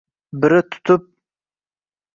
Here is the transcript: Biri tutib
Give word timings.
Biri 0.39 0.61
tutib 0.69 1.01